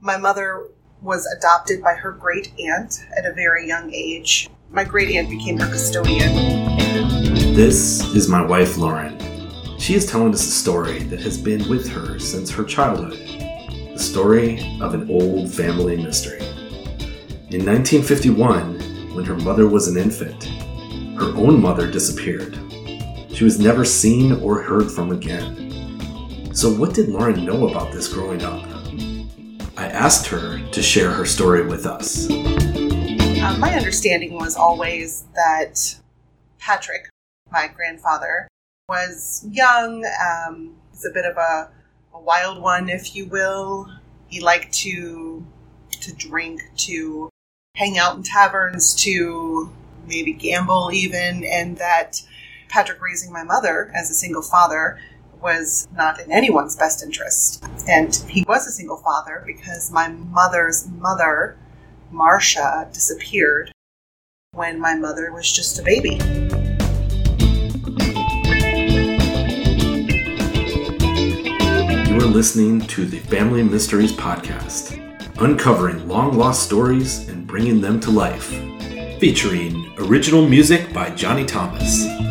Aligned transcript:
My 0.00 0.16
mother 0.16 0.68
was 1.02 1.26
adopted 1.26 1.82
by 1.82 1.94
her 1.94 2.12
great 2.12 2.52
aunt 2.60 3.04
at 3.16 3.26
a 3.26 3.32
very 3.32 3.66
young 3.66 3.92
age. 3.92 4.48
My 4.70 4.84
great 4.84 5.16
aunt 5.16 5.28
became 5.28 5.58
her 5.58 5.66
custodian. 5.66 6.34
This 7.54 8.00
is 8.14 8.28
my 8.28 8.44
wife, 8.44 8.76
Lauren. 8.76 9.18
She 9.78 9.94
is 9.94 10.06
telling 10.06 10.32
us 10.32 10.46
a 10.46 10.50
story 10.52 11.00
that 11.04 11.20
has 11.20 11.36
been 11.36 11.68
with 11.68 11.88
her 11.88 12.20
since 12.20 12.48
her 12.50 12.62
childhood 12.64 13.18
the 13.98 13.98
story 14.04 14.78
of 14.80 14.94
an 14.94 15.10
old 15.10 15.52
family 15.52 15.96
mystery. 15.96 16.38
In 17.50 17.66
1951, 17.66 19.14
when 19.16 19.24
her 19.24 19.34
mother 19.34 19.66
was 19.66 19.88
an 19.88 19.96
infant, 19.96 20.44
her 21.18 21.36
own 21.36 21.60
mother 21.60 21.90
disappeared. 21.90 22.56
She 23.32 23.42
was 23.42 23.58
never 23.58 23.84
seen 23.84 24.34
or 24.40 24.62
heard 24.62 24.92
from 24.92 25.10
again. 25.10 26.54
So, 26.54 26.72
what 26.72 26.94
did 26.94 27.08
Lauren 27.08 27.44
know 27.44 27.66
about 27.66 27.90
this 27.90 28.06
growing 28.06 28.44
up? 28.44 28.77
Asked 29.98 30.28
her 30.28 30.60
to 30.70 30.80
share 30.80 31.10
her 31.10 31.24
story 31.24 31.66
with 31.66 31.84
us. 31.84 32.30
Uh, 32.30 33.56
my 33.58 33.74
understanding 33.74 34.34
was 34.34 34.54
always 34.54 35.24
that 35.34 35.96
Patrick, 36.60 37.08
my 37.50 37.66
grandfather, 37.66 38.46
was 38.88 39.44
young, 39.50 40.04
um, 40.06 40.76
was 40.92 41.04
a 41.04 41.10
bit 41.12 41.24
of 41.24 41.36
a, 41.36 41.70
a 42.14 42.20
wild 42.20 42.62
one, 42.62 42.88
if 42.88 43.16
you 43.16 43.26
will. 43.26 43.92
He 44.28 44.40
liked 44.40 44.72
to 44.74 45.44
to 45.90 46.14
drink, 46.14 46.60
to 46.76 47.28
hang 47.74 47.98
out 47.98 48.16
in 48.16 48.22
taverns, 48.22 48.94
to 49.02 49.72
maybe 50.06 50.32
gamble 50.32 50.92
even, 50.92 51.42
and 51.42 51.76
that 51.78 52.22
Patrick 52.68 53.02
raising 53.02 53.32
my 53.32 53.42
mother 53.42 53.90
as 53.96 54.12
a 54.12 54.14
single 54.14 54.42
father 54.42 55.00
was 55.40 55.88
not 55.94 56.20
in 56.20 56.30
anyone's 56.32 56.76
best 56.76 57.02
interest. 57.02 57.64
And 57.88 58.14
he 58.28 58.44
was 58.48 58.66
a 58.66 58.72
single 58.72 58.96
father 58.96 59.42
because 59.46 59.90
my 59.90 60.08
mother's 60.08 60.88
mother, 60.88 61.56
Marcia, 62.10 62.88
disappeared 62.92 63.70
when 64.52 64.80
my 64.80 64.94
mother 64.94 65.32
was 65.32 65.50
just 65.50 65.78
a 65.78 65.82
baby. 65.82 66.20
You 72.08 72.16
are 72.16 72.26
listening 72.26 72.80
to 72.88 73.04
the 73.04 73.20
Family 73.28 73.62
Mysteries 73.62 74.12
Podcast, 74.12 74.98
uncovering 75.40 76.08
long 76.08 76.36
lost 76.36 76.64
stories 76.64 77.28
and 77.28 77.46
bringing 77.46 77.80
them 77.80 78.00
to 78.00 78.10
life. 78.10 78.48
Featuring 79.20 79.92
original 79.98 80.48
music 80.48 80.92
by 80.92 81.10
Johnny 81.10 81.44
Thomas. 81.44 82.27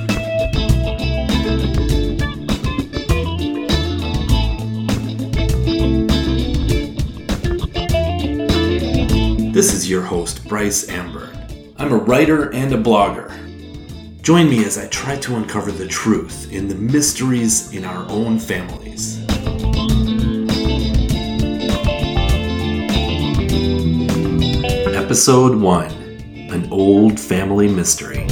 Your 9.87 10.01
host, 10.01 10.45
Bryce 10.49 10.85
Amburn. 10.87 11.73
I'm 11.77 11.93
a 11.93 11.97
writer 11.97 12.53
and 12.53 12.73
a 12.73 12.77
blogger. 12.77 13.31
Join 14.21 14.49
me 14.49 14.65
as 14.65 14.77
I 14.77 14.87
try 14.87 15.15
to 15.15 15.37
uncover 15.37 15.71
the 15.71 15.87
truth 15.87 16.51
in 16.51 16.67
the 16.67 16.75
mysteries 16.75 17.73
in 17.73 17.85
our 17.85 18.05
own 18.09 18.37
families. 18.37 19.23
Episode 24.93 25.55
1 25.55 25.91
An 26.51 26.67
Old 26.69 27.17
Family 27.17 27.69
Mystery. 27.69 28.25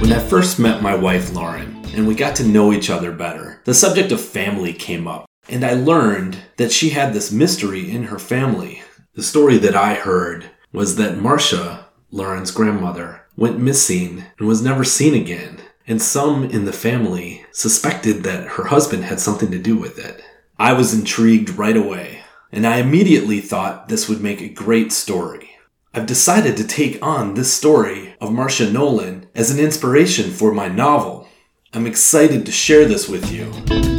When 0.00 0.12
I 0.12 0.18
first 0.28 0.58
met 0.58 0.82
my 0.82 0.96
wife 0.96 1.32
Lauren 1.32 1.84
and 1.94 2.08
we 2.08 2.16
got 2.16 2.34
to 2.36 2.44
know 2.44 2.72
each 2.72 2.90
other 2.90 3.12
better, 3.12 3.60
the 3.66 3.74
subject 3.74 4.10
of 4.10 4.20
family 4.20 4.72
came 4.72 5.06
up, 5.06 5.26
and 5.52 5.66
I 5.66 5.74
learned 5.74 6.38
that 6.56 6.72
she 6.72 6.90
had 6.90 7.12
this 7.12 7.30
mystery 7.30 7.90
in 7.90 8.04
her 8.04 8.18
family. 8.18 8.82
The 9.14 9.22
story 9.22 9.58
that 9.58 9.76
I 9.76 9.94
heard 9.94 10.50
was 10.72 10.96
that 10.96 11.18
Marcia, 11.18 11.88
Lauren's 12.10 12.50
grandmother, 12.50 13.26
went 13.36 13.58
missing 13.58 14.24
and 14.38 14.48
was 14.48 14.62
never 14.62 14.82
seen 14.82 15.14
again, 15.14 15.60
and 15.86 16.00
some 16.00 16.44
in 16.44 16.64
the 16.64 16.72
family 16.72 17.44
suspected 17.52 18.22
that 18.22 18.48
her 18.48 18.64
husband 18.64 19.04
had 19.04 19.20
something 19.20 19.50
to 19.50 19.58
do 19.58 19.76
with 19.76 19.98
it. 19.98 20.24
I 20.58 20.72
was 20.72 20.94
intrigued 20.94 21.50
right 21.50 21.76
away, 21.76 22.22
and 22.50 22.66
I 22.66 22.78
immediately 22.78 23.42
thought 23.42 23.88
this 23.88 24.08
would 24.08 24.22
make 24.22 24.40
a 24.40 24.48
great 24.48 24.90
story. 24.90 25.50
I've 25.92 26.06
decided 26.06 26.56
to 26.56 26.66
take 26.66 27.04
on 27.04 27.34
this 27.34 27.52
story 27.52 28.14
of 28.22 28.32
Marcia 28.32 28.70
Nolan 28.70 29.26
as 29.34 29.50
an 29.50 29.62
inspiration 29.62 30.30
for 30.30 30.54
my 30.54 30.68
novel. 30.68 31.28
I'm 31.74 31.86
excited 31.86 32.46
to 32.46 32.52
share 32.52 32.86
this 32.86 33.06
with 33.06 33.30
you. 33.30 33.91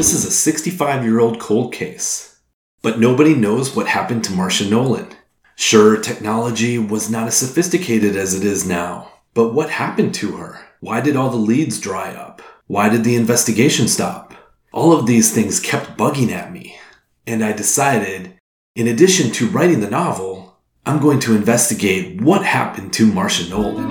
This 0.00 0.14
is 0.14 0.24
a 0.24 0.30
65 0.30 1.04
year 1.04 1.20
old 1.20 1.38
cold 1.38 1.74
case, 1.74 2.40
but 2.80 2.98
nobody 2.98 3.34
knows 3.34 3.76
what 3.76 3.86
happened 3.86 4.24
to 4.24 4.32
Marcia 4.32 4.64
Nolan. 4.64 5.08
Sure, 5.56 5.98
technology 5.98 6.78
was 6.78 7.10
not 7.10 7.26
as 7.26 7.36
sophisticated 7.36 8.16
as 8.16 8.32
it 8.32 8.42
is 8.42 8.66
now, 8.66 9.12
but 9.34 9.52
what 9.52 9.68
happened 9.68 10.14
to 10.14 10.38
her? 10.38 10.58
Why 10.80 11.02
did 11.02 11.16
all 11.16 11.28
the 11.28 11.36
leads 11.36 11.78
dry 11.78 12.14
up? 12.14 12.40
Why 12.66 12.88
did 12.88 13.04
the 13.04 13.14
investigation 13.14 13.88
stop? 13.88 14.32
All 14.72 14.94
of 14.94 15.04
these 15.04 15.34
things 15.34 15.60
kept 15.60 15.98
bugging 15.98 16.30
at 16.30 16.50
me, 16.50 16.78
and 17.26 17.44
I 17.44 17.52
decided, 17.52 18.38
in 18.74 18.88
addition 18.88 19.30
to 19.32 19.50
writing 19.50 19.80
the 19.80 19.90
novel, 19.90 20.56
I'm 20.86 21.02
going 21.02 21.20
to 21.20 21.36
investigate 21.36 22.22
what 22.22 22.42
happened 22.42 22.94
to 22.94 23.04
Marcia 23.04 23.50
Nolan. 23.50 23.90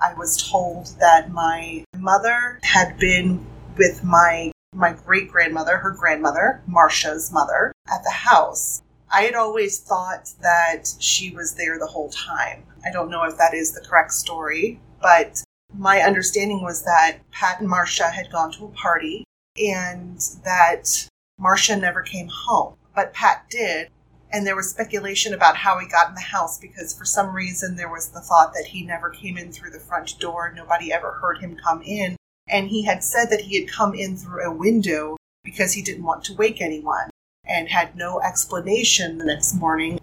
I 0.00 0.14
was 0.14 0.50
told 0.50 0.88
that 0.98 1.30
my 1.30 1.84
mother 1.96 2.58
had 2.62 2.98
been 2.98 3.46
with 3.78 4.04
my 4.04 4.50
my 4.74 4.92
great 4.92 5.30
grandmother, 5.30 5.78
her 5.78 5.92
grandmother, 5.92 6.62
Marcia's 6.66 7.32
mother, 7.32 7.72
at 7.88 8.04
the 8.04 8.10
house. 8.10 8.82
I 9.10 9.22
had 9.22 9.34
always 9.34 9.80
thought 9.80 10.30
that 10.42 10.92
she 10.98 11.30
was 11.30 11.54
there 11.54 11.78
the 11.78 11.86
whole 11.86 12.10
time. 12.10 12.64
I 12.84 12.90
don't 12.92 13.10
know 13.10 13.24
if 13.24 13.38
that 13.38 13.54
is 13.54 13.72
the 13.72 13.80
correct 13.80 14.12
story, 14.12 14.78
but 15.00 15.42
my 15.74 16.00
understanding 16.00 16.62
was 16.62 16.82
that 16.84 17.18
Pat 17.30 17.60
and 17.60 17.68
Marcia 17.68 18.10
had 18.10 18.30
gone 18.30 18.52
to 18.52 18.66
a 18.66 18.70
party 18.72 19.24
and 19.56 20.20
that 20.44 21.08
Marcia 21.38 21.76
never 21.76 22.02
came 22.02 22.28
home, 22.28 22.74
but 22.94 23.14
Pat 23.14 23.46
did. 23.48 23.88
And 24.30 24.46
there 24.46 24.56
was 24.56 24.68
speculation 24.68 25.32
about 25.32 25.56
how 25.56 25.78
he 25.78 25.88
got 25.88 26.10
in 26.10 26.14
the 26.14 26.20
house 26.20 26.58
because 26.58 26.92
for 26.92 27.06
some 27.06 27.34
reason 27.34 27.76
there 27.76 27.90
was 27.90 28.10
the 28.10 28.20
thought 28.20 28.52
that 28.52 28.66
he 28.66 28.84
never 28.84 29.08
came 29.08 29.38
in 29.38 29.50
through 29.50 29.70
the 29.70 29.80
front 29.80 30.18
door. 30.20 30.52
Nobody 30.54 30.92
ever 30.92 31.12
heard 31.12 31.38
him 31.38 31.56
come 31.56 31.80
in. 31.82 32.17
And 32.48 32.68
he 32.68 32.84
had 32.84 33.04
said 33.04 33.30
that 33.30 33.42
he 33.42 33.60
had 33.60 33.70
come 33.70 33.94
in 33.94 34.16
through 34.16 34.44
a 34.44 34.54
window 34.54 35.16
because 35.44 35.72
he 35.72 35.82
didn't 35.82 36.04
want 36.04 36.24
to 36.24 36.34
wake 36.34 36.60
anyone 36.60 37.10
and 37.44 37.68
had 37.68 37.96
no 37.96 38.20
explanation 38.20 39.18
the 39.18 39.24
next 39.24 39.54
morning. 39.54 39.98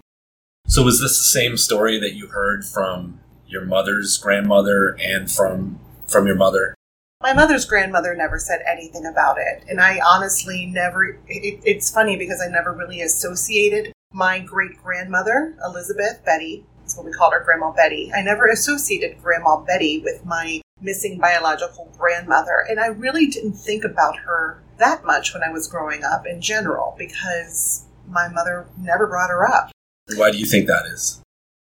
So, 0.66 0.82
was 0.82 1.00
this 1.00 1.18
the 1.18 1.24
same 1.24 1.56
story 1.56 1.98
that 2.00 2.14
you 2.14 2.28
heard 2.28 2.64
from 2.64 3.20
your 3.46 3.64
mother's 3.64 4.18
grandmother 4.18 4.96
and 5.00 5.30
from 5.30 5.78
from 6.06 6.26
your 6.26 6.34
mother? 6.34 6.74
My 7.22 7.32
mother's 7.32 7.64
grandmother 7.64 8.14
never 8.14 8.38
said 8.38 8.62
anything 8.70 9.06
about 9.06 9.38
it, 9.38 9.64
and 9.68 9.80
I 9.80 10.00
honestly 10.06 10.66
never. 10.66 11.18
It, 11.28 11.60
it's 11.64 11.90
funny 11.90 12.16
because 12.16 12.42
I 12.44 12.50
never 12.50 12.72
really 12.72 13.00
associated 13.00 13.92
my 14.12 14.40
great 14.40 14.76
grandmother, 14.82 15.56
Elizabeth 15.64 16.24
Betty. 16.24 16.64
That's 16.80 16.96
what 16.96 17.06
we 17.06 17.12
called 17.12 17.32
her, 17.32 17.42
Grandma 17.44 17.72
Betty. 17.72 18.12
I 18.14 18.22
never 18.22 18.46
associated 18.46 19.22
Grandma 19.22 19.58
Betty 19.58 20.00
with 20.00 20.24
my 20.24 20.60
missing 20.80 21.18
biological 21.18 21.92
grandmother, 21.98 22.64
and 22.68 22.78
I 22.78 22.86
really 22.86 23.26
didn't 23.26 23.54
think 23.54 23.84
about 23.84 24.16
her 24.18 24.62
that 24.78 25.04
much 25.04 25.32
when 25.32 25.42
I 25.42 25.50
was 25.50 25.68
growing 25.68 26.04
up 26.04 26.26
in 26.26 26.40
general 26.40 26.94
because 26.98 27.84
my 28.08 28.28
mother 28.28 28.66
never 28.78 29.06
brought 29.06 29.30
her 29.30 29.48
up. 29.48 29.70
Why 30.14 30.30
do 30.30 30.38
you 30.38 30.46
think 30.46 30.66
that 30.66 30.86
is? 30.86 31.20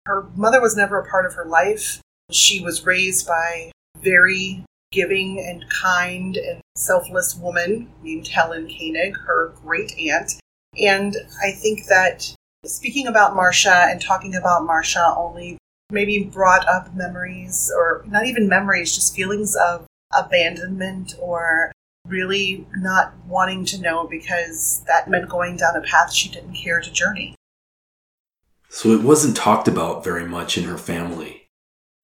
Her 0.06 0.26
mother 0.34 0.60
was 0.60 0.76
never 0.76 0.98
a 0.98 1.08
part 1.08 1.26
of 1.26 1.34
her 1.34 1.44
life. 1.44 2.00
She 2.30 2.60
was 2.60 2.84
raised 2.84 3.26
by 3.26 3.70
very 4.02 4.64
giving 4.92 5.38
and 5.40 5.64
kind 5.70 6.36
and 6.36 6.60
selfless 6.76 7.34
woman 7.36 7.92
named 8.02 8.28
Helen 8.28 8.66
Koenig, 8.66 9.16
her 9.26 9.52
great 9.62 9.92
aunt. 9.98 10.34
And 10.80 11.16
I 11.42 11.52
think 11.52 11.86
that 11.86 12.34
speaking 12.64 13.06
about 13.06 13.34
Marcia 13.34 13.86
and 13.88 14.00
talking 14.00 14.34
about 14.34 14.64
Marcia 14.64 15.14
only 15.16 15.58
maybe 15.90 16.24
brought 16.24 16.66
up 16.68 16.94
memories, 16.94 17.72
or 17.74 18.04
not 18.08 18.26
even 18.26 18.48
memories, 18.48 18.94
just 18.94 19.14
feelings 19.14 19.56
of 19.56 19.86
abandonment 20.16 21.14
or 21.20 21.72
really 22.06 22.66
not 22.76 23.14
wanting 23.26 23.64
to 23.64 23.80
know 23.80 24.06
because 24.06 24.82
that 24.86 25.10
meant 25.10 25.28
going 25.28 25.56
down 25.56 25.76
a 25.76 25.80
path 25.80 26.12
she 26.12 26.28
didn't 26.28 26.54
care 26.54 26.80
to 26.80 26.90
journey. 26.92 27.34
So 28.68 28.90
it 28.90 29.02
wasn't 29.02 29.36
talked 29.36 29.68
about 29.68 30.04
very 30.04 30.26
much 30.26 30.58
in 30.58 30.64
her 30.64 30.78
family. 30.78 31.48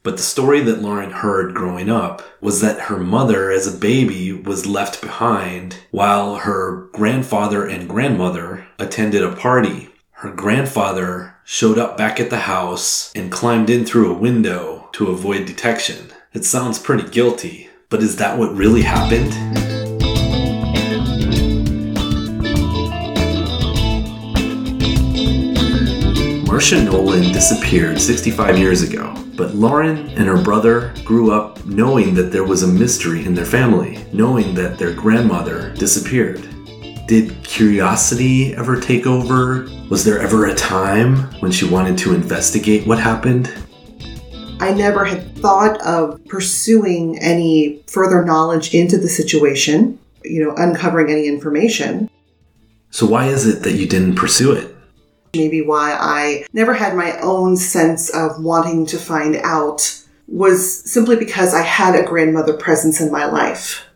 But 0.03 0.17
the 0.17 0.23
story 0.23 0.61
that 0.63 0.83
Lauren 0.83 1.13
heard 1.13 1.55
growing 1.55 1.89
up 1.89 2.23
was 2.41 2.61
that 2.61 2.81
her 2.81 2.99
mother, 2.99 3.53
as 3.53 3.73
a 3.73 3.79
baby, 3.79 4.33
was 4.33 4.67
left 4.67 5.01
behind 5.01 5.77
while 5.93 6.37
her 6.37 6.89
grandfather 6.93 7.67
and 7.67 7.89
grandmother 7.89 8.67
attended 8.81 9.23
a 9.23 9.37
party. 9.37 9.92
Her 10.23 10.31
grandfather 10.31 11.35
showed 11.43 11.79
up 11.79 11.97
back 11.97 12.21
at 12.21 12.31
the 12.31 12.47
house 12.47 13.11
and 13.13 13.33
climbed 13.33 13.69
in 13.69 13.85
through 13.85 14.09
a 14.09 14.17
window 14.17 14.89
to 14.93 15.11
avoid 15.11 15.47
detection. 15.47 16.13
It 16.33 16.45
sounds 16.45 16.79
pretty 16.79 17.11
guilty, 17.11 17.71
but 17.89 18.05
is 18.05 18.15
that 18.19 18.39
what 18.39 18.55
really 18.55 18.83
happened? 18.83 19.33
Marcia 26.47 26.85
Nolan 26.85 27.33
disappeared 27.33 28.01
65 28.01 28.57
years 28.57 28.83
ago, 28.83 29.13
but 29.37 29.57
Lauren 29.57 30.09
and 30.11 30.29
her 30.29 30.41
brother 30.41 30.95
grew 31.03 31.33
up 31.33 31.67
knowing 31.67 32.15
that 32.15 32.31
there 32.31 32.45
was 32.45 32.63
a 32.63 32.69
mystery 32.69 33.25
in 33.27 33.35
their 33.35 33.45
family, 33.45 34.05
knowing 34.13 34.55
that 34.55 34.79
their 34.79 34.95
grandmother 34.95 35.75
disappeared. 35.75 36.52
Did 37.07 37.43
curiosity 37.43 38.55
ever 38.55 38.81
take 38.81 39.07
over? 39.07 39.69
Was 39.91 40.05
there 40.05 40.19
ever 40.19 40.47
a 40.47 40.55
time 40.55 41.17
when 41.41 41.53
she 41.53 41.69
wanted 41.69 41.99
to 41.99 42.15
investigate 42.15 42.87
what 42.87 42.99
happened? 42.99 43.53
I 44.61 44.73
never 44.73 45.05
had 45.05 45.37
thought 45.37 45.81
of 45.83 46.25
pursuing 46.27 47.19
any 47.19 47.83
further 47.89 48.25
knowledge 48.25 48.75
into 48.75 48.97
the 48.97 49.09
situation, 49.09 49.99
you 50.25 50.45
know, 50.45 50.55
uncovering 50.57 51.11
any 51.11 51.27
information. 51.27 52.09
So, 52.91 53.07
why 53.07 53.27
is 53.27 53.47
it 53.47 53.63
that 53.65 53.73
you 53.73 53.89
didn't 53.89 54.15
pursue 54.15 54.53
it? 54.53 54.73
maybe 55.35 55.63
why 55.63 55.97
I 55.99 56.45
never 56.53 56.75
had 56.75 56.95
my 56.95 57.19
own 57.21 57.57
sense 57.57 58.11
of 58.11 58.43
wanting 58.43 58.87
to 58.87 58.99
find 58.99 59.37
out 59.37 59.99
was 60.29 60.91
simply 60.91 61.17
because 61.17 61.55
I 61.55 61.63
had 61.63 61.95
a 61.95 62.07
grandmother 62.07 62.55
presence 62.57 63.01
in 63.01 63.11
my 63.11 63.27
life. 63.27 63.87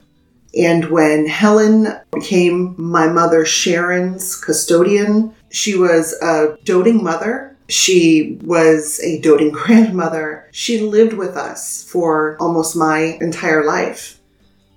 And 0.56 0.86
when 0.86 1.26
Helen 1.26 1.88
became 2.12 2.74
my 2.78 3.08
mother 3.08 3.44
Sharon's 3.44 4.36
custodian, 4.36 5.34
she 5.50 5.76
was 5.76 6.14
a 6.22 6.56
doting 6.64 7.04
mother. 7.04 7.56
She 7.68 8.38
was 8.42 9.00
a 9.00 9.20
doting 9.20 9.50
grandmother. 9.52 10.48
She 10.52 10.80
lived 10.80 11.12
with 11.12 11.36
us 11.36 11.84
for 11.84 12.36
almost 12.40 12.74
my 12.74 13.18
entire 13.20 13.64
life. 13.64 14.18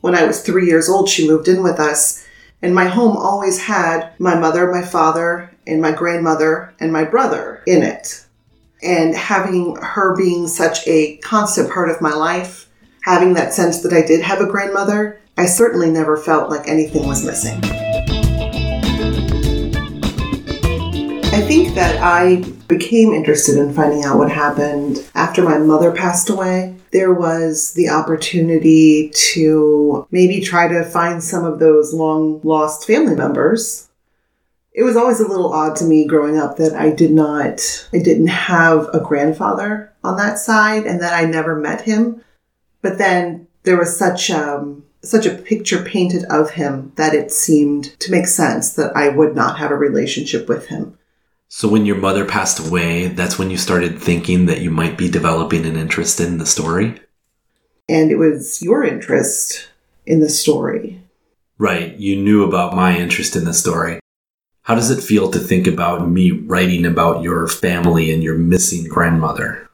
When 0.01 0.15
I 0.15 0.25
was 0.25 0.41
three 0.41 0.67
years 0.67 0.89
old, 0.89 1.09
she 1.09 1.27
moved 1.27 1.47
in 1.47 1.63
with 1.63 1.79
us. 1.79 2.25
And 2.61 2.75
my 2.75 2.85
home 2.85 3.15
always 3.15 3.61
had 3.61 4.11
my 4.19 4.35
mother, 4.37 4.69
my 4.69 4.81
father, 4.81 5.49
and 5.65 5.81
my 5.81 5.93
grandmother 5.93 6.73
and 6.79 6.91
my 6.91 7.05
brother 7.05 7.63
in 7.65 7.83
it. 7.83 8.25
And 8.81 9.15
having 9.15 9.77
her 9.77 10.15
being 10.15 10.47
such 10.47 10.85
a 10.87 11.17
constant 11.17 11.71
part 11.71 11.89
of 11.89 12.01
my 12.01 12.13
life, 12.13 12.69
having 13.03 13.33
that 13.33 13.53
sense 13.53 13.81
that 13.81 13.93
I 13.93 14.01
did 14.05 14.21
have 14.21 14.41
a 14.41 14.45
grandmother, 14.45 15.21
I 15.39 15.45
certainly 15.45 15.89
never 15.89 16.17
felt 16.17 16.49
like 16.49 16.67
anything 16.67 17.07
was 17.07 17.25
missing. 17.25 17.57
I 21.31 21.41
think 21.47 21.75
that 21.75 21.97
I 22.03 22.43
became 22.67 23.13
interested 23.13 23.57
in 23.57 23.73
finding 23.73 24.03
out 24.03 24.17
what 24.17 24.29
happened 24.29 25.09
after 25.15 25.41
my 25.41 25.57
mother 25.57 25.93
passed 25.93 26.29
away. 26.29 26.75
There 26.91 27.13
was 27.13 27.71
the 27.71 27.87
opportunity 27.87 29.11
to 29.31 30.05
maybe 30.11 30.41
try 30.41 30.67
to 30.67 30.83
find 30.83 31.23
some 31.23 31.45
of 31.45 31.59
those 31.59 31.93
long 31.93 32.41
lost 32.43 32.85
family 32.85 33.15
members 33.15 33.89
it 34.73 34.83
was 34.83 34.95
always 34.95 35.19
a 35.19 35.27
little 35.27 35.51
odd 35.51 35.75
to 35.77 35.85
me 35.85 36.05
growing 36.05 36.37
up 36.37 36.57
that 36.57 36.73
I 36.73 36.91
did 36.91 37.11
not, 37.11 37.87
I 37.91 37.99
didn't 37.99 38.27
have 38.27 38.87
a 38.93 38.99
grandfather 38.99 39.91
on 40.03 40.15
that 40.17 40.37
side 40.37 40.85
and 40.85 41.01
that 41.01 41.11
I 41.11 41.25
never 41.25 41.55
met 41.55 41.81
him. 41.81 42.23
But 42.81 42.97
then 42.97 43.47
there 43.63 43.77
was 43.77 43.97
such, 43.97 44.29
um, 44.31 44.83
such 45.01 45.25
a 45.25 45.35
picture 45.35 45.83
painted 45.83 46.25
of 46.25 46.51
him 46.51 46.91
that 46.95 47.13
it 47.13 47.31
seemed 47.31 47.99
to 47.99 48.11
make 48.11 48.27
sense 48.27 48.73
that 48.73 48.95
I 48.95 49.09
would 49.09 49.35
not 49.35 49.57
have 49.57 49.71
a 49.71 49.75
relationship 49.75 50.49
with 50.49 50.67
him. 50.67 50.97
So 51.47 51.67
when 51.67 51.85
your 51.85 51.95
mother 51.95 52.25
passed 52.25 52.59
away, 52.59 53.07
that's 53.07 53.39
when 53.39 53.49
you 53.49 53.57
started 53.57 53.99
thinking 53.99 54.45
that 54.45 54.61
you 54.61 54.69
might 54.69 54.97
be 54.97 55.09
developing 55.09 55.65
an 55.65 55.75
interest 55.75 56.19
in 56.19 56.37
the 56.37 56.45
story? 56.45 56.99
And 57.87 58.11
it 58.11 58.17
was 58.17 58.61
your 58.61 58.83
interest 58.83 59.69
in 60.05 60.19
the 60.19 60.29
story. 60.29 61.01
Right. 61.57 61.95
You 61.95 62.15
knew 62.17 62.43
about 62.43 62.75
my 62.75 62.97
interest 62.97 63.35
in 63.35 63.45
the 63.45 63.53
story. 63.53 63.99
How 64.61 64.75
does 64.75 64.91
it 64.91 65.01
feel 65.01 65.31
to 65.31 65.39
think 65.39 65.65
about 65.65 66.07
me 66.07 66.29
writing 66.31 66.85
about 66.85 67.23
your 67.23 67.47
family 67.47 68.11
and 68.11 68.21
your 68.21 68.37
missing 68.37 68.87
grandmother? 68.87 69.67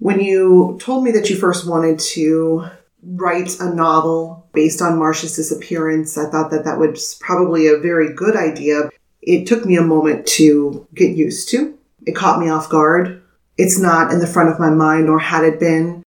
When 0.00 0.18
you 0.18 0.78
told 0.80 1.04
me 1.04 1.12
that 1.12 1.30
you 1.30 1.36
first 1.36 1.64
wanted 1.64 2.00
to 2.00 2.66
write 3.02 3.58
a 3.60 3.74
novel 3.74 4.48
based 4.52 4.80
on 4.80 4.98
Marcia's 4.98 5.36
disappearance, 5.36 6.16
I 6.16 6.30
thought 6.30 6.50
that 6.50 6.64
that 6.64 6.78
was 6.78 7.16
probably 7.20 7.66
a 7.66 7.78
very 7.78 8.14
good 8.14 8.36
idea. 8.36 8.90
It 9.20 9.46
took 9.46 9.64
me 9.64 9.76
a 9.76 9.82
moment 9.82 10.26
to 10.28 10.86
get 10.94 11.16
used 11.16 11.48
to. 11.50 11.76
It 12.06 12.16
caught 12.16 12.40
me 12.40 12.48
off 12.48 12.68
guard. 12.68 13.22
It's 13.58 13.78
not 13.78 14.12
in 14.12 14.18
the 14.18 14.26
front 14.26 14.48
of 14.48 14.58
my 14.58 14.70
mind, 14.70 15.06
nor 15.06 15.18
had 15.18 15.44
it 15.44 15.60
been. 15.60 16.02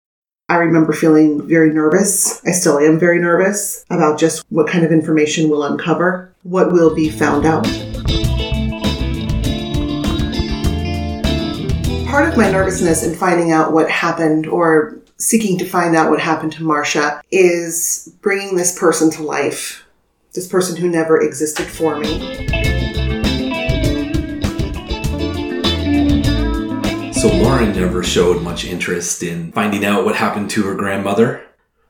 I 0.49 0.57
remember 0.57 0.93
feeling 0.93 1.47
very 1.47 1.73
nervous. 1.73 2.45
I 2.45 2.51
still 2.51 2.79
am 2.79 2.99
very 2.99 3.21
nervous 3.21 3.85
about 3.89 4.19
just 4.19 4.45
what 4.49 4.67
kind 4.67 4.85
of 4.85 4.91
information 4.91 5.49
we'll 5.49 5.63
uncover, 5.63 6.35
what 6.43 6.73
will 6.73 6.95
be 6.95 7.09
found 7.09 7.47
out. 7.47 7.65
Part 12.09 12.29
of 12.29 12.37
my 12.37 12.51
nervousness 12.51 13.05
in 13.05 13.15
finding 13.15 13.53
out 13.53 13.73
what 13.73 13.89
happened 13.89 14.49
or 14.49 15.01
seeking 15.21 15.59
to 15.59 15.69
find 15.69 15.95
out 15.95 16.11
what 16.11 16.19
happened 16.19 16.53
to 16.55 16.65
Marcia 16.65 17.21
is 17.31 18.13
bringing 18.23 18.57
this 18.57 18.77
person 18.77 19.11
to 19.11 19.23
life, 19.23 19.85
this 20.33 20.49
person 20.49 20.77
who 20.77 20.89
never 20.89 21.21
existed 21.21 21.67
for 21.67 21.99
me. 21.99 22.49
So 27.13 27.29
Lauren 27.29 27.73
never 27.73 28.03
showed 28.03 28.43
much 28.43 28.65
interest 28.65 29.23
in 29.23 29.53
finding 29.53 29.85
out 29.85 30.07
what 30.07 30.17
happened 30.17 30.49
to 30.51 30.63
her 30.63 30.75
grandmother. 30.75 31.47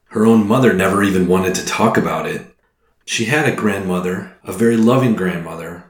Her 0.06 0.26
own 0.26 0.48
mother 0.48 0.72
never 0.72 1.04
even 1.04 1.28
wanted 1.28 1.54
to 1.54 1.64
talk 1.64 1.96
about 1.96 2.26
it. 2.26 2.44
She 3.04 3.26
had 3.26 3.48
a 3.48 3.54
grandmother, 3.54 4.36
a 4.42 4.52
very 4.52 4.76
loving 4.76 5.14
grandmother, 5.14 5.84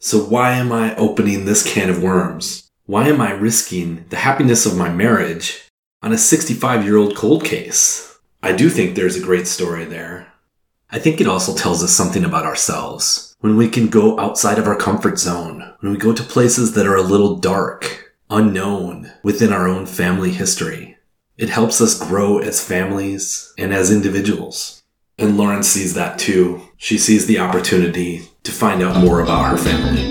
So 0.00 0.18
why 0.18 0.52
am 0.52 0.72
I 0.72 0.96
opening 0.96 1.44
this 1.44 1.62
can 1.62 1.88
of 1.88 2.02
worms? 2.02 2.70
Why 2.86 3.06
am 3.06 3.20
I 3.20 3.30
risking 3.30 4.06
the 4.08 4.16
happiness 4.16 4.66
of 4.66 4.76
my 4.76 4.88
marriage 4.88 5.69
on 6.02 6.12
a 6.12 6.18
65 6.18 6.84
year 6.84 6.96
old 6.96 7.16
cold 7.16 7.44
case? 7.44 8.18
I 8.42 8.52
do 8.52 8.70
think 8.70 8.94
there's 8.94 9.16
a 9.16 9.24
great 9.24 9.46
story 9.46 9.84
there. 9.84 10.32
I 10.90 10.98
think 10.98 11.20
it 11.20 11.26
also 11.26 11.54
tells 11.54 11.82
us 11.84 11.92
something 11.92 12.24
about 12.24 12.46
ourselves. 12.46 13.36
When 13.40 13.56
we 13.56 13.68
can 13.68 13.88
go 13.88 14.18
outside 14.18 14.58
of 14.58 14.66
our 14.66 14.76
comfort 14.76 15.18
zone, 15.18 15.74
when 15.80 15.92
we 15.92 15.98
go 15.98 16.12
to 16.12 16.22
places 16.22 16.72
that 16.74 16.86
are 16.86 16.96
a 16.96 17.02
little 17.02 17.36
dark, 17.36 18.14
unknown 18.28 19.10
within 19.22 19.52
our 19.52 19.68
own 19.68 19.86
family 19.86 20.30
history. 20.30 20.96
It 21.36 21.48
helps 21.48 21.80
us 21.80 21.98
grow 21.98 22.38
as 22.38 22.64
families 22.64 23.52
and 23.58 23.72
as 23.72 23.90
individuals. 23.90 24.82
And 25.18 25.36
Lauren 25.36 25.62
sees 25.62 25.94
that 25.94 26.18
too. 26.18 26.62
She 26.76 26.96
sees 26.96 27.26
the 27.26 27.38
opportunity 27.38 28.22
to 28.42 28.52
find 28.52 28.82
out 28.82 29.02
more 29.04 29.20
about 29.20 29.50
her 29.50 29.56
family. 29.56 30.10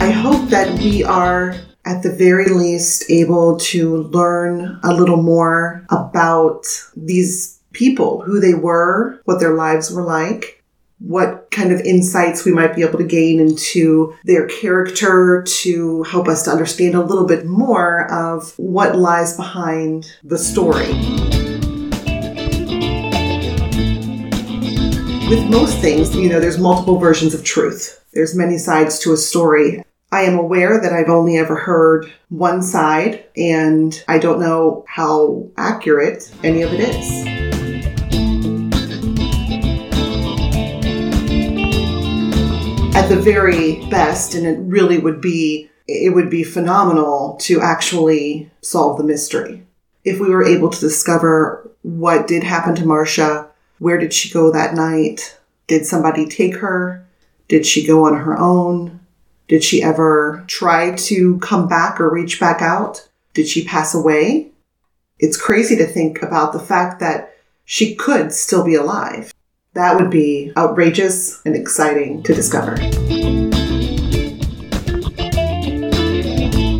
I 0.00 0.10
hope 0.10 0.48
that 0.50 0.78
we 0.78 1.04
are 1.04 1.56
at 1.86 2.02
the 2.02 2.12
very 2.12 2.46
least 2.46 3.08
able 3.08 3.56
to 3.58 4.02
learn 4.08 4.78
a 4.82 4.92
little 4.92 5.22
more 5.22 5.86
about 5.90 6.66
these 6.96 7.60
people, 7.72 8.20
who 8.22 8.40
they 8.40 8.54
were, 8.54 9.20
what 9.24 9.38
their 9.38 9.54
lives 9.54 9.92
were 9.92 10.02
like, 10.02 10.64
what 10.98 11.48
kind 11.52 11.70
of 11.70 11.80
insights 11.82 12.44
we 12.44 12.52
might 12.52 12.74
be 12.74 12.82
able 12.82 12.98
to 12.98 13.04
gain 13.04 13.38
into 13.38 14.12
their 14.24 14.48
character 14.48 15.44
to 15.46 16.02
help 16.04 16.26
us 16.26 16.42
to 16.42 16.50
understand 16.50 16.96
a 16.96 17.00
little 17.00 17.26
bit 17.26 17.46
more 17.46 18.10
of 18.10 18.52
what 18.58 18.96
lies 18.96 19.36
behind 19.36 20.10
the 20.24 20.38
story. 20.38 20.88
With 25.28 25.48
most 25.50 25.78
things, 25.78 26.16
you 26.16 26.28
know, 26.28 26.40
there's 26.40 26.58
multiple 26.58 26.98
versions 26.98 27.34
of 27.34 27.44
truth. 27.44 28.04
There's 28.12 28.34
many 28.34 28.58
sides 28.58 28.98
to 29.00 29.12
a 29.12 29.16
story. 29.16 29.84
I 30.12 30.22
am 30.22 30.38
aware 30.38 30.80
that 30.80 30.92
I've 30.92 31.08
only 31.08 31.36
ever 31.36 31.56
heard 31.56 32.12
one 32.28 32.62
side, 32.62 33.24
and 33.36 34.04
I 34.06 34.18
don't 34.18 34.38
know 34.38 34.84
how 34.86 35.48
accurate 35.56 36.32
any 36.44 36.62
of 36.62 36.72
it 36.72 36.78
is. 36.78 37.26
At 42.94 43.08
the 43.08 43.20
very 43.20 43.84
best, 43.90 44.36
and 44.36 44.46
it 44.46 44.60
really 44.60 44.98
would 44.98 45.20
be, 45.20 45.68
it 45.88 46.14
would 46.14 46.30
be 46.30 46.44
phenomenal 46.44 47.36
to 47.40 47.60
actually 47.60 48.48
solve 48.62 48.98
the 48.98 49.04
mystery. 49.04 49.66
If 50.04 50.20
we 50.20 50.30
were 50.30 50.44
able 50.44 50.70
to 50.70 50.80
discover 50.80 51.68
what 51.82 52.28
did 52.28 52.44
happen 52.44 52.76
to 52.76 52.86
Marcia, 52.86 53.48
where 53.80 53.98
did 53.98 54.14
she 54.14 54.30
go 54.30 54.52
that 54.52 54.74
night? 54.74 55.36
Did 55.66 55.84
somebody 55.84 56.28
take 56.28 56.58
her? 56.58 57.04
Did 57.48 57.66
she 57.66 57.84
go 57.84 58.06
on 58.06 58.16
her 58.18 58.38
own? 58.38 59.00
Did 59.48 59.62
she 59.62 59.80
ever 59.80 60.44
try 60.48 60.96
to 60.96 61.38
come 61.38 61.68
back 61.68 62.00
or 62.00 62.10
reach 62.10 62.40
back 62.40 62.60
out? 62.60 63.08
Did 63.32 63.46
she 63.46 63.64
pass 63.64 63.94
away? 63.94 64.50
It's 65.20 65.40
crazy 65.40 65.76
to 65.76 65.86
think 65.86 66.20
about 66.20 66.52
the 66.52 66.58
fact 66.58 66.98
that 67.00 67.36
she 67.64 67.94
could 67.94 68.32
still 68.32 68.64
be 68.64 68.74
alive. 68.74 69.32
That 69.74 70.00
would 70.00 70.10
be 70.10 70.52
outrageous 70.56 71.42
and 71.44 71.54
exciting 71.54 72.24
to 72.24 72.34
discover. 72.34 72.76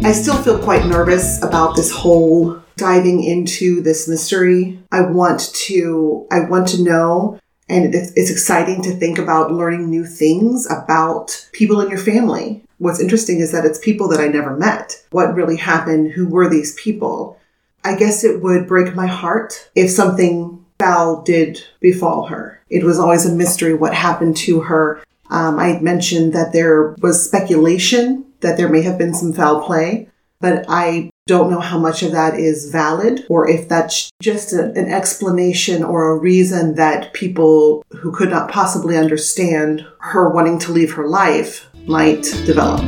I 0.04 0.12
still 0.12 0.40
feel 0.42 0.58
quite 0.58 0.86
nervous 0.86 1.42
about 1.42 1.76
this 1.76 1.92
whole 1.92 2.62
diving 2.76 3.22
into 3.22 3.80
this 3.80 4.08
mystery. 4.08 4.78
I 4.90 5.02
want 5.02 5.52
to 5.66 6.26
I 6.32 6.40
want 6.40 6.68
to 6.68 6.82
know 6.82 7.38
and 7.68 7.94
it's, 7.94 8.30
exciting 8.30 8.82
to 8.82 8.92
think 8.92 9.18
about 9.18 9.52
learning 9.52 9.90
new 9.90 10.04
things 10.04 10.66
about 10.70 11.48
people 11.52 11.80
in 11.80 11.90
your 11.90 11.98
family. 11.98 12.62
What's 12.78 13.00
interesting 13.00 13.40
is 13.40 13.52
that 13.52 13.64
it's 13.64 13.78
people 13.78 14.08
that 14.08 14.20
I 14.20 14.28
never 14.28 14.56
met. 14.56 15.02
What 15.10 15.34
really 15.34 15.56
happened? 15.56 16.12
Who 16.12 16.28
were 16.28 16.48
these 16.48 16.74
people? 16.74 17.40
I 17.84 17.96
guess 17.96 18.24
it 18.24 18.42
would 18.42 18.68
break 18.68 18.94
my 18.94 19.06
heart 19.06 19.70
if 19.74 19.90
something 19.90 20.64
foul 20.78 21.22
did 21.22 21.64
befall 21.80 22.26
her. 22.26 22.60
It 22.68 22.84
was 22.84 22.98
always 22.98 23.26
a 23.26 23.34
mystery 23.34 23.74
what 23.74 23.94
happened 23.94 24.36
to 24.38 24.60
her. 24.60 25.02
Um, 25.30 25.58
I 25.58 25.68
had 25.68 25.82
mentioned 25.82 26.32
that 26.34 26.52
there 26.52 26.94
was 27.00 27.24
speculation 27.24 28.26
that 28.40 28.56
there 28.56 28.68
may 28.68 28.82
have 28.82 28.98
been 28.98 29.14
some 29.14 29.32
foul 29.32 29.64
play, 29.64 30.08
but 30.40 30.66
I 30.68 31.10
don't 31.26 31.50
know 31.50 31.58
how 31.58 31.76
much 31.76 32.04
of 32.04 32.12
that 32.12 32.38
is 32.38 32.70
valid 32.70 33.26
or 33.28 33.48
if 33.48 33.68
that's 33.68 34.12
just 34.22 34.52
a, 34.52 34.70
an 34.74 34.88
explanation 34.88 35.82
or 35.82 36.10
a 36.10 36.16
reason 36.16 36.76
that 36.76 37.12
people 37.14 37.84
who 37.90 38.12
could 38.12 38.30
not 38.30 38.48
possibly 38.48 38.96
understand 38.96 39.84
her 39.98 40.30
wanting 40.30 40.56
to 40.56 40.70
leave 40.70 40.92
her 40.92 41.08
life 41.08 41.68
might 41.88 42.22
develop. 42.44 42.84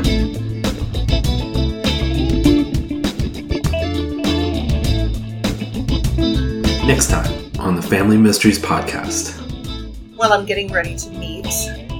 Next 6.87 7.11
time 7.11 7.51
on 7.59 7.75
the 7.75 7.83
Family 7.83 8.17
Mysteries 8.17 8.61
Podcast. 8.61 9.37
Well, 10.17 10.33
I'm 10.33 10.47
getting 10.47 10.71
ready 10.71 10.97
to 10.97 11.11
meet 11.11 11.47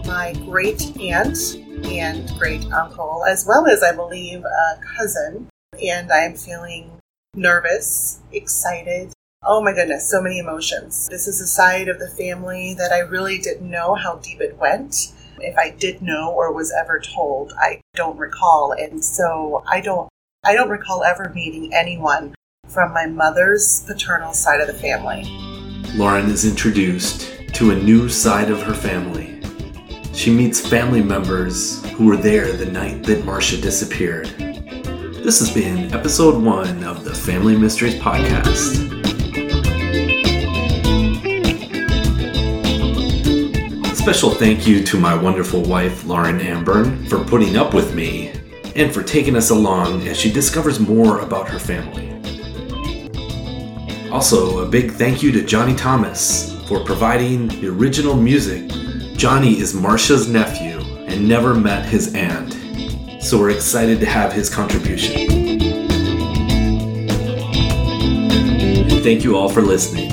my 0.07 0.35
great 0.45 0.97
aunt 1.01 1.37
and 1.85 2.29
great 2.39 2.65
uncle, 2.73 3.25
as 3.29 3.45
well 3.45 3.67
as, 3.67 3.83
I 3.83 3.93
believe, 3.93 4.45
a 4.45 4.81
cousin. 4.97 5.49
And 5.83 6.11
I'm 6.11 6.35
feeling 6.35 6.99
nervous, 7.35 8.21
excited. 8.33 9.13
Oh 9.45 9.63
my 9.63 9.73
goodness, 9.73 10.11
so 10.11 10.21
many 10.21 10.39
emotions. 10.39 11.09
This 11.09 11.29
is 11.29 11.41
a 11.41 11.47
side 11.47 11.89
of 11.89 11.99
the 11.99 12.09
family 12.09 12.75
that 12.75 12.93
I 12.93 12.99
really 12.99 13.39
didn't 13.39 13.71
know 13.71 13.95
how 13.95 14.17
deep 14.17 14.41
it 14.41 14.59
went. 14.59 15.13
If 15.41 15.57
I 15.57 15.71
did 15.71 16.03
know 16.03 16.33
or 16.33 16.53
was 16.53 16.73
ever 16.73 17.01
told, 17.01 17.53
I 17.57 17.81
don't 17.95 18.19
recall. 18.19 18.73
And 18.73 19.05
so 19.05 19.63
I 19.69 19.81
don't 19.81 20.09
I 20.45 20.55
don't 20.55 20.71
recall 20.71 21.05
ever 21.05 21.31
meeting 21.35 21.73
anyone 21.75 22.35
from 22.69 22.93
my 22.93 23.07
mother's 23.07 23.85
paternal 23.87 24.33
side 24.33 24.61
of 24.61 24.67
the 24.67 24.75
family. 24.75 25.25
Lauren 25.95 26.27
is 26.27 26.45
introduced 26.45 27.33
to 27.55 27.71
a 27.71 27.77
new 27.77 28.09
side 28.09 28.51
of 28.51 28.63
her 28.63 28.75
family. 28.75 29.41
She 30.13 30.31
meets 30.33 30.61
family 30.61 31.03
members 31.03 31.85
who 31.91 32.07
were 32.07 32.17
there 32.17 32.53
the 32.53 32.67
night 32.67 33.05
that 33.05 33.25
Marcia 33.25 33.61
disappeared. 33.61 34.48
This 35.29 35.41
has 35.41 35.53
been 35.53 35.93
episode 35.93 36.43
one 36.43 36.83
of 36.85 37.05
the 37.05 37.15
Family 37.15 37.55
Mysteries 37.55 37.97
Podcast. 37.97 38.79
Special 43.95 44.31
thank 44.31 44.67
you 44.67 44.83
to 44.85 44.99
my 44.99 45.15
wonderful 45.15 45.61
wife, 45.61 46.07
Lauren 46.07 46.39
Amburn, 46.41 47.07
for 47.11 47.23
putting 47.23 47.59
up 47.59 47.75
with 47.75 47.95
me 47.95 48.33
and 48.75 48.91
for 48.91 49.03
taking 49.03 49.37
us 49.37 49.51
along 49.51 50.09
as 50.09 50.17
she 50.17 50.33
discovers 50.33 50.81
more 50.81 51.19
about 51.21 51.47
her 51.47 51.59
family. 51.59 52.09
Also, 54.11 54.61
a 54.61 54.67
big 54.67 54.93
thank 54.93 55.23
you 55.23 55.31
to 55.33 55.45
Johnny 55.45 55.75
Thomas 55.75 56.59
for 56.67 56.83
providing 56.83 57.49
the 57.49 57.69
original 57.69 58.15
music. 58.15 58.67
Johnny 59.15 59.61
is 59.61 59.75
Marcia's 59.75 60.27
nephew 60.27 60.79
and 61.05 61.29
never 61.29 61.55
met 61.55 61.85
his 61.85 62.15
aunt, 62.15 62.55
so 63.29 63.39
we're 63.39 63.51
excited 63.51 64.01
to 64.01 64.07
have 64.07 64.33
his 64.33 64.49
contribution. 64.49 65.29
Thank 69.03 69.23
you 69.23 69.37
all 69.37 69.51
for 69.51 69.61
listening. 69.61 70.08